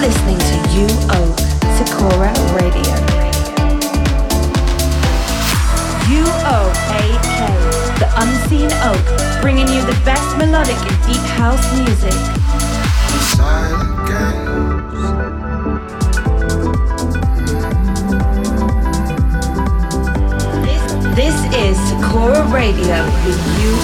[0.00, 0.60] listening to
[1.12, 1.38] Oak,
[1.76, 2.94] Sakura Radio.
[6.08, 7.40] You Oak AK,
[8.00, 12.16] the unseen oak, bringing you the best melodic and deep house music.
[21.14, 23.76] This is Sakura Radio with You.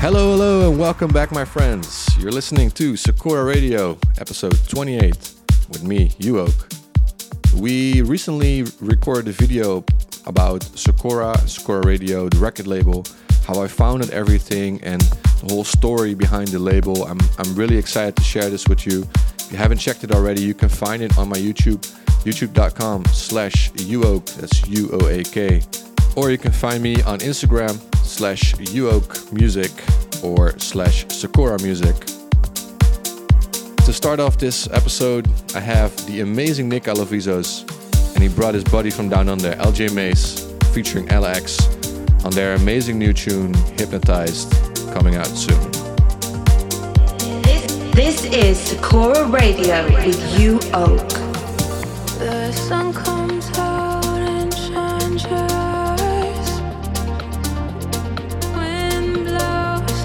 [0.00, 2.07] Hello, hello, and welcome back, my friends.
[2.18, 5.14] You're listening to Sakura Radio, episode 28,
[5.68, 6.74] with me, Uoak.
[7.54, 9.84] We recently recorded a video
[10.26, 13.06] about Sakura, Sakura Radio, the record label,
[13.46, 17.04] how I founded everything, and the whole story behind the label.
[17.04, 19.06] I'm, I'm really excited to share this with you.
[19.38, 21.86] If you haven't checked it already, you can find it on my YouTube,
[22.24, 25.62] youtube.com slash uoak, that's U-O-A-K.
[26.16, 29.70] Or you can find me on Instagram slash uoak music
[30.22, 31.94] or slash sakura music.
[33.88, 37.64] To start off this episode, I have the amazing Nick Alavizos,
[38.14, 42.98] and he brought his buddy from down under, LJ Mace, featuring LX, on their amazing
[42.98, 44.52] new tune, Hypnotized,
[44.92, 45.58] coming out soon.
[47.42, 51.08] This, this is Sakura Radio with You Oak.
[52.18, 55.24] The sun comes out and shines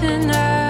[0.04, 0.63] blows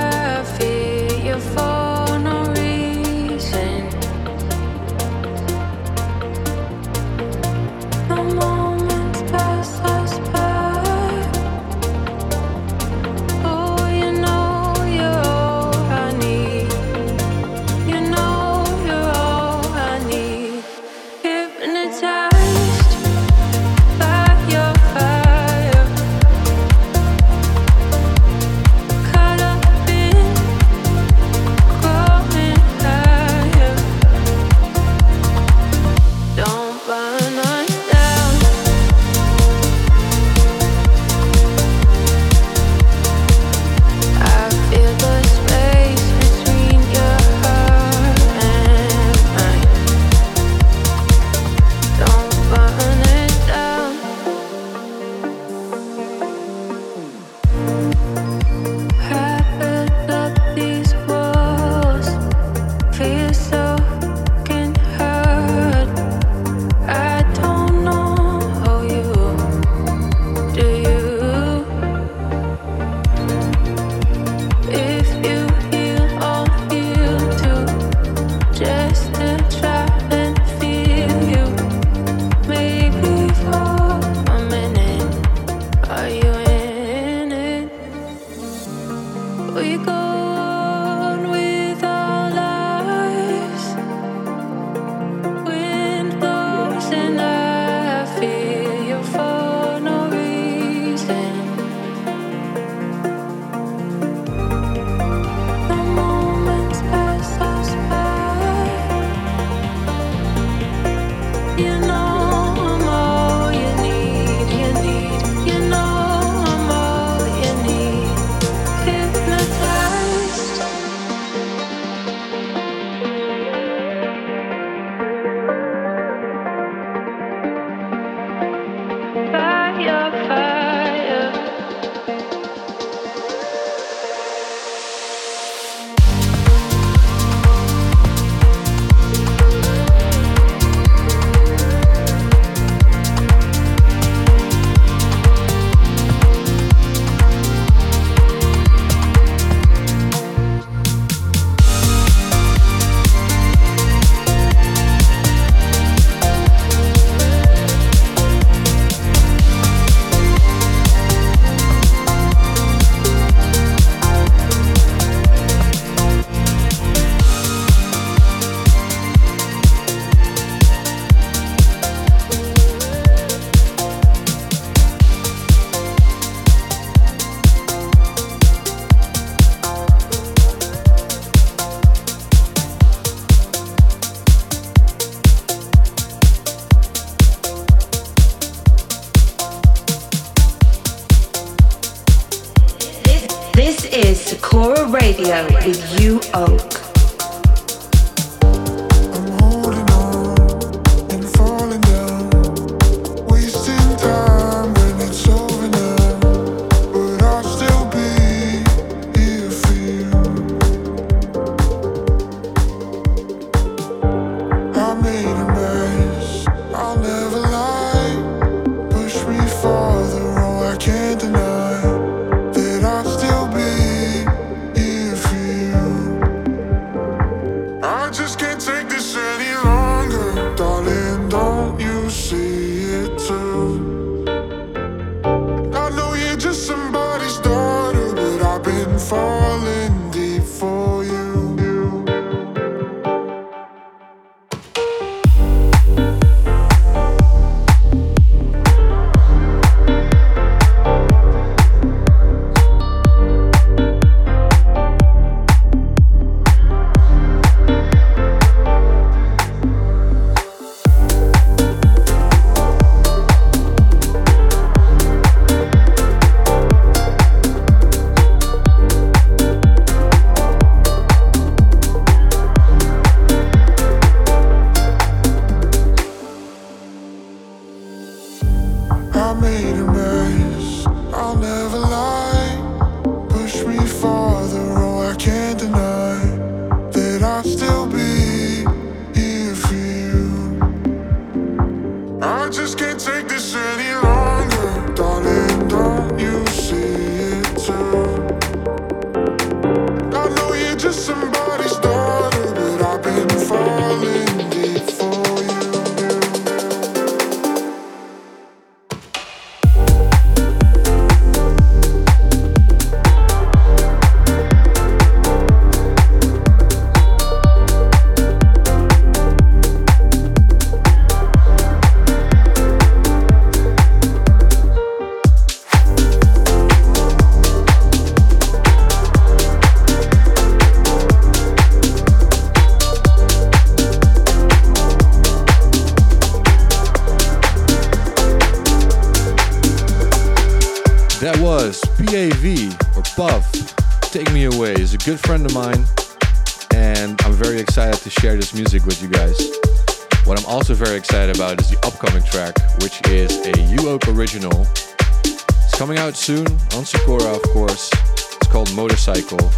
[356.17, 356.47] soon
[356.77, 357.91] on Sakura, of course.
[358.13, 359.51] It's called Motorcycle.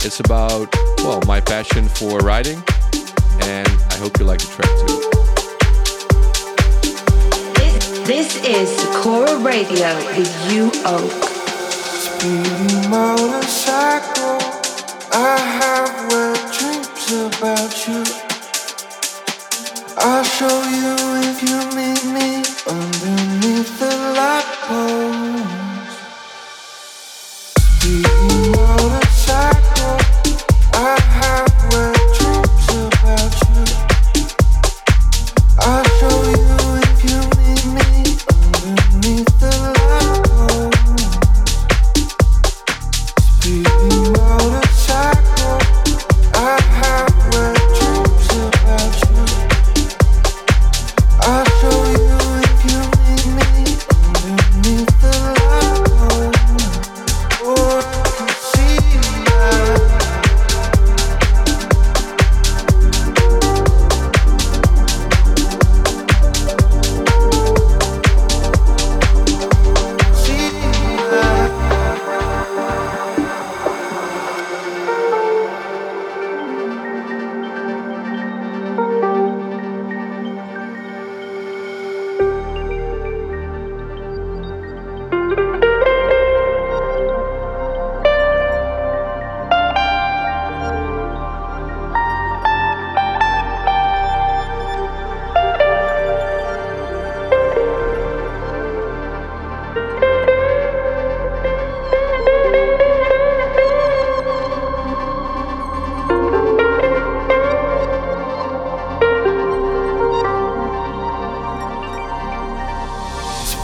[0.00, 2.62] It's about, well, my passion for riding,
[3.42, 4.98] and I hope you like the track too.
[7.54, 7.74] This,
[8.06, 11.12] this is Sakura Radio with U Oak.
[12.02, 14.38] Speedy motorcycle,
[15.12, 18.04] I have wet dreams about you.
[19.98, 21.01] I'll show you.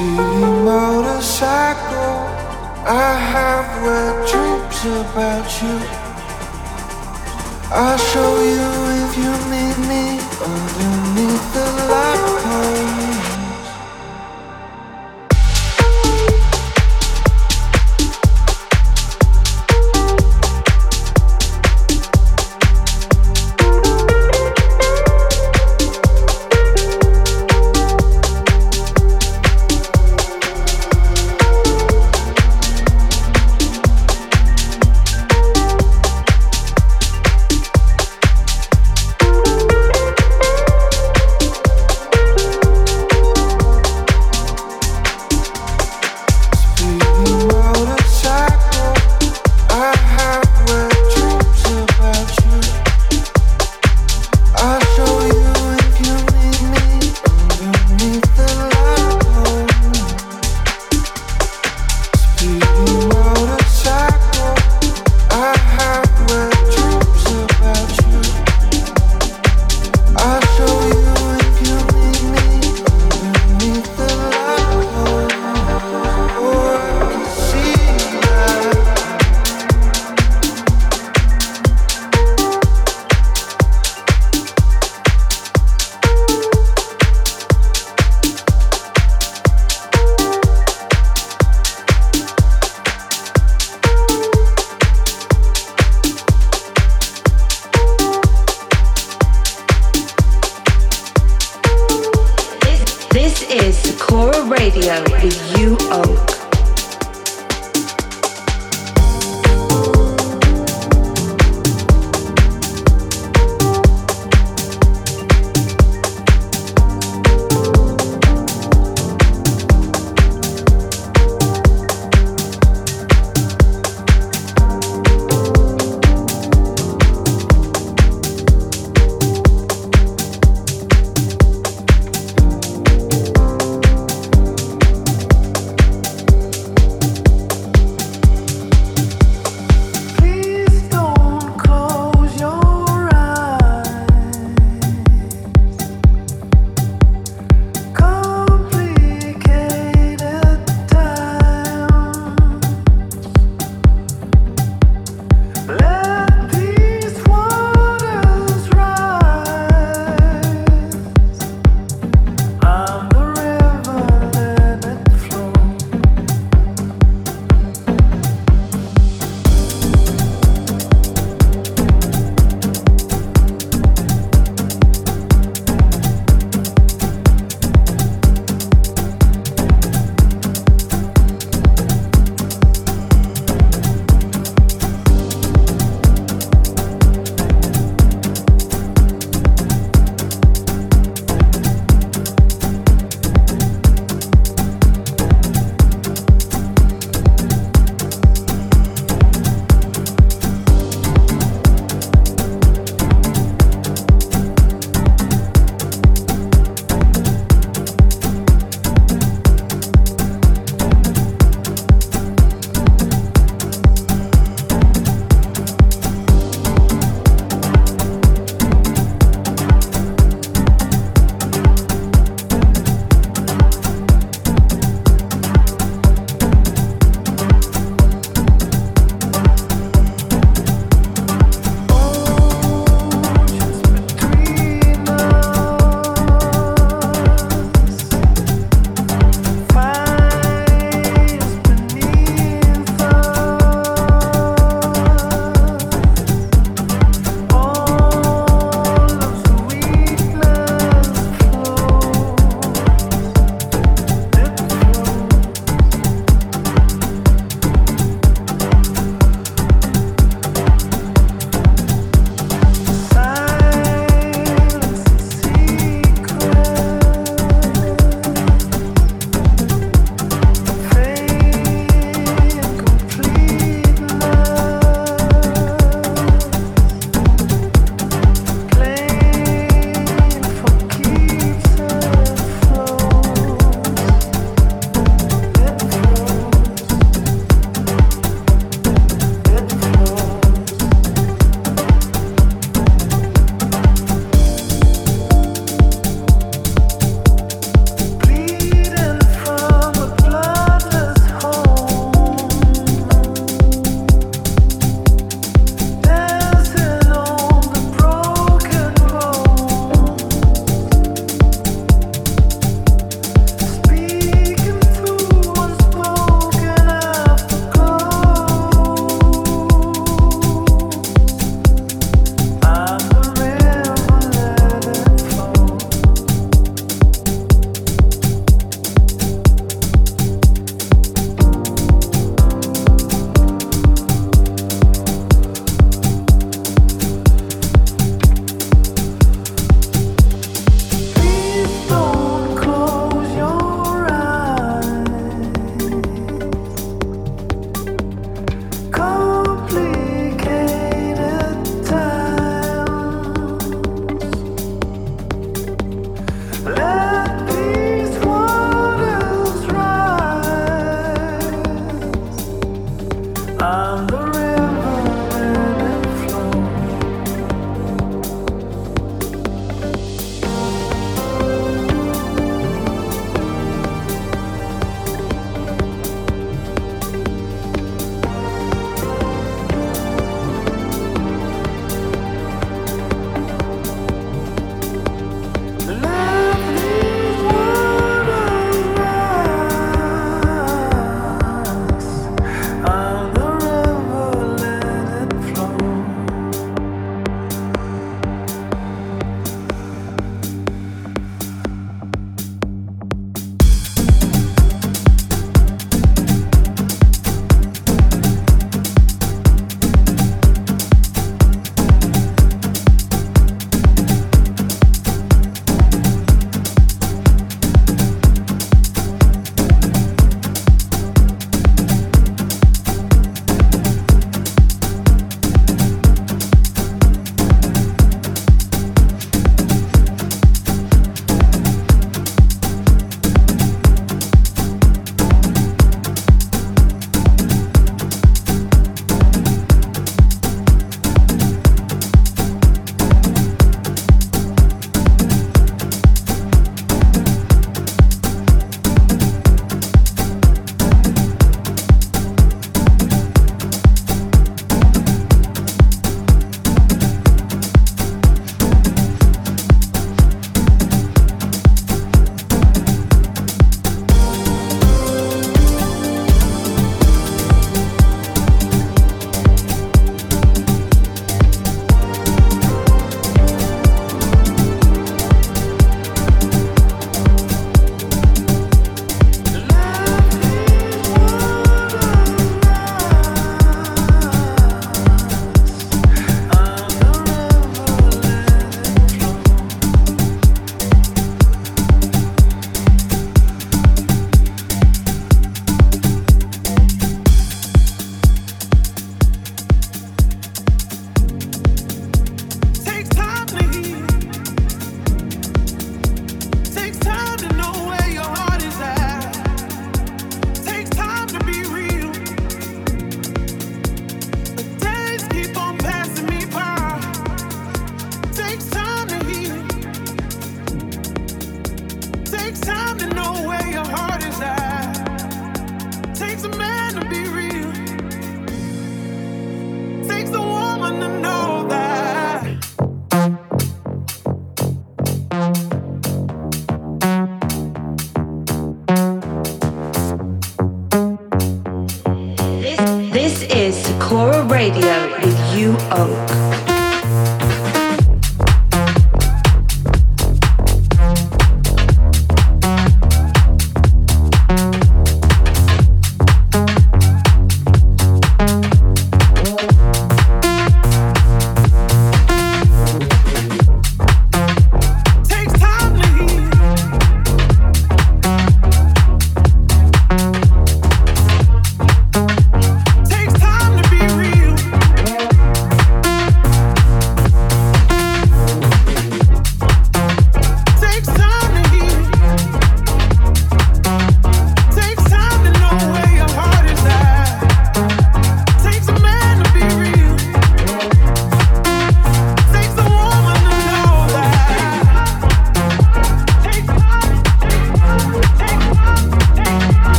[0.00, 2.16] city motorcycle.
[2.86, 5.76] I have wet dreams about you.
[7.72, 8.68] I'll show you
[9.02, 10.04] if you meet me
[10.54, 13.09] underneath the light.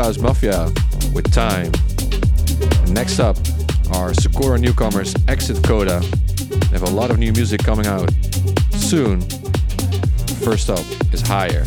[0.00, 0.64] House Mafia
[1.12, 1.70] with Time.
[2.88, 3.36] Next up
[3.92, 6.00] are Sakura newcomers Exit Coda.
[6.00, 8.10] They have a lot of new music coming out
[8.72, 9.20] soon.
[10.42, 10.80] First up
[11.12, 11.66] is Higher.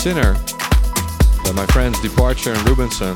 [0.00, 0.32] Sinner
[1.44, 3.14] by my friends Departure and Rubinson.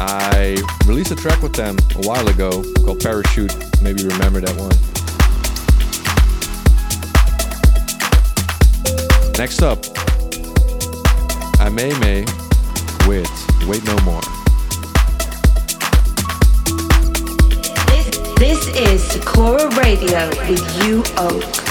[0.00, 3.54] I released a track with them a while ago called Parachute.
[3.80, 4.74] Maybe you remember that one.
[9.38, 9.82] Next up,
[11.60, 12.26] Ameme
[13.06, 13.30] with
[13.68, 14.20] Wait No More.
[17.86, 21.69] This, this is Sakura Radio with you, Oak.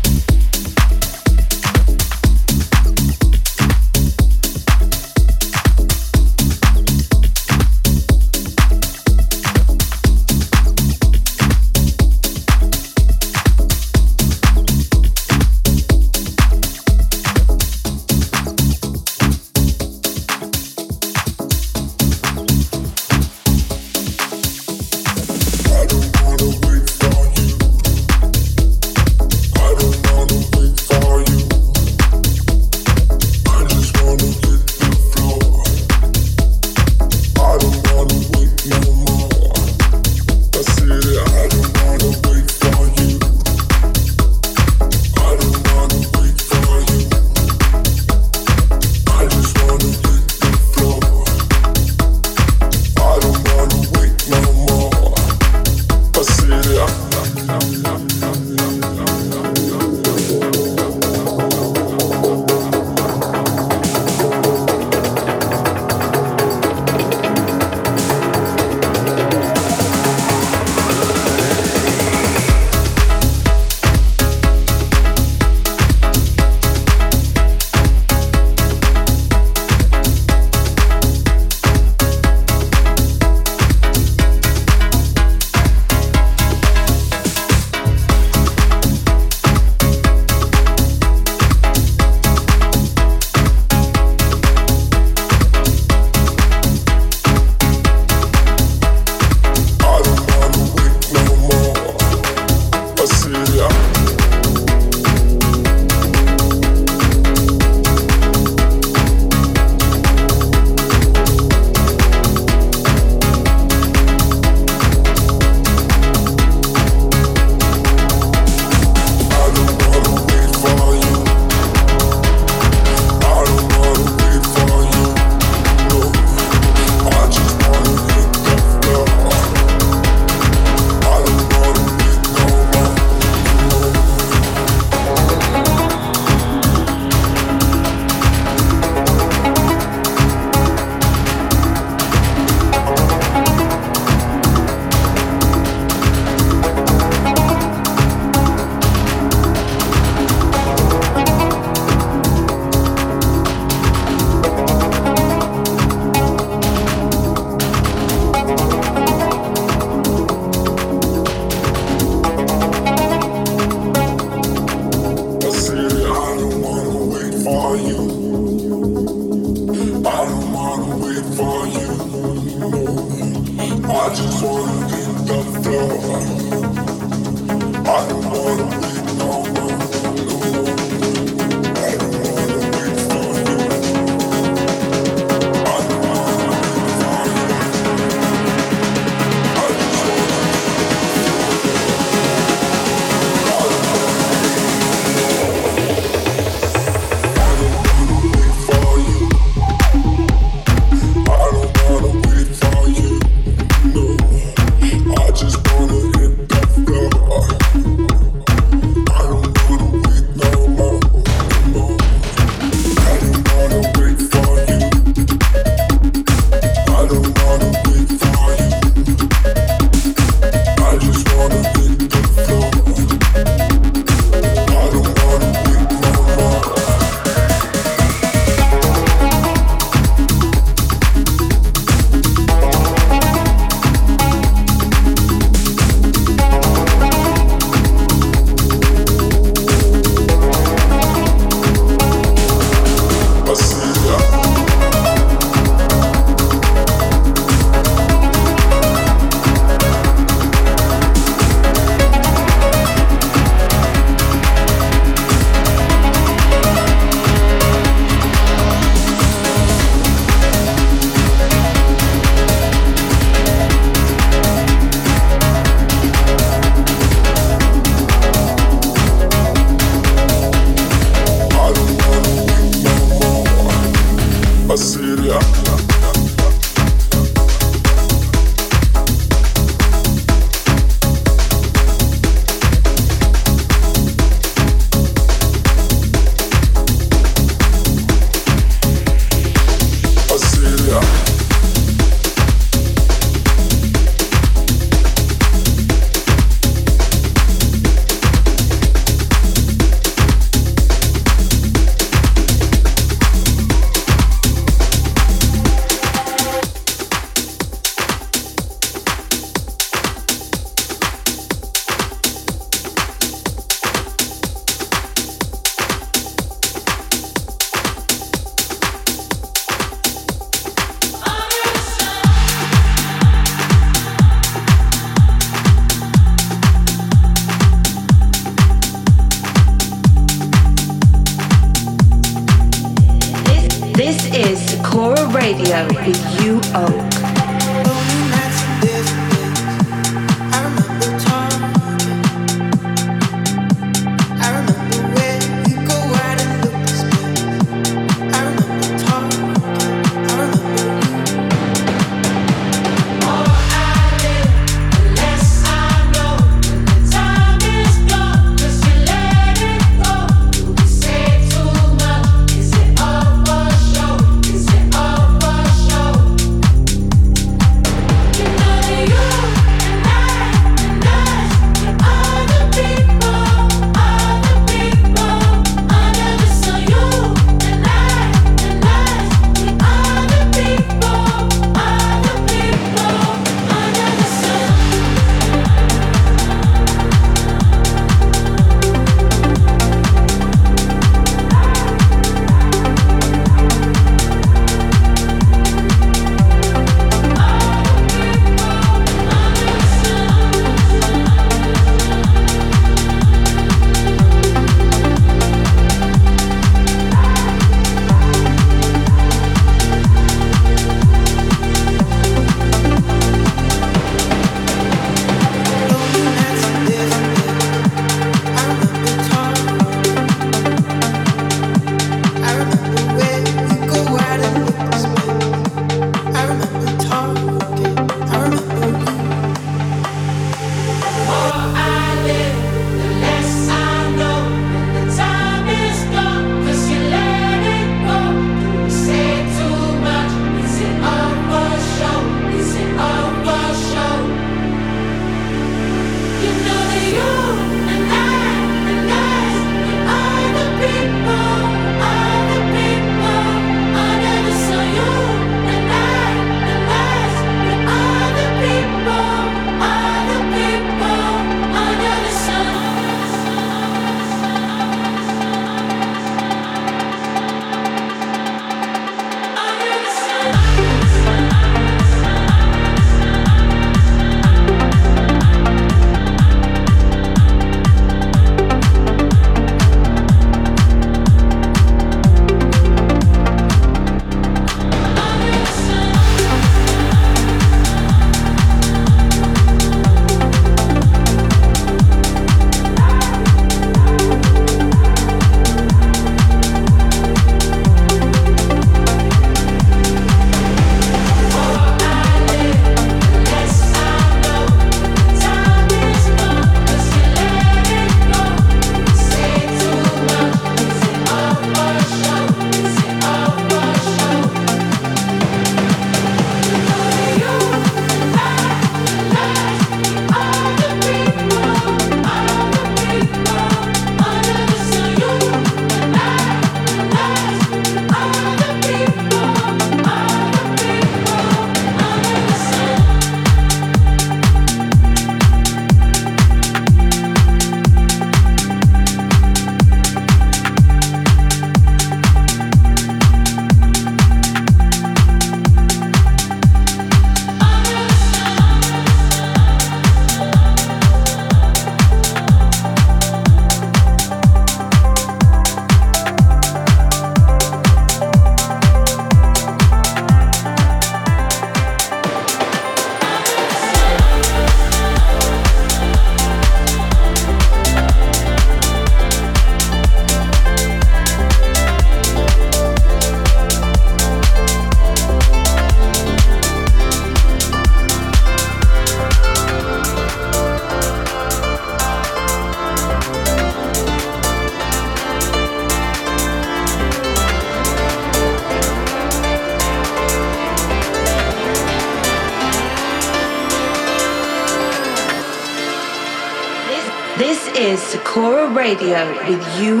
[598.91, 600.00] Radio with you,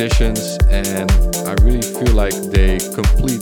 [0.00, 1.10] additions, and
[1.46, 3.40] I really feel like they complete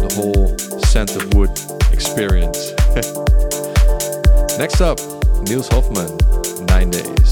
[0.00, 0.56] the whole
[0.86, 1.50] scent of wood
[1.92, 2.72] experience.
[4.58, 4.98] Next up,
[5.42, 6.16] Nils Hoffmann,
[6.66, 7.23] Nine Days.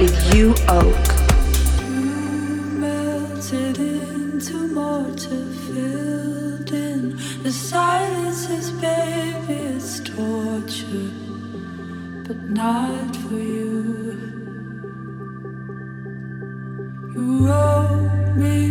[0.00, 1.06] with you, Oak.
[2.78, 7.18] Melted into mortar, filled in.
[7.42, 11.10] The silence is, baby, it's torture,
[12.26, 14.16] but not for you.
[17.14, 18.67] You wrote me.